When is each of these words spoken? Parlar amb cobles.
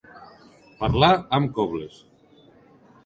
Parlar 0.79 1.11
amb 1.39 1.53
cobles. 1.59 2.01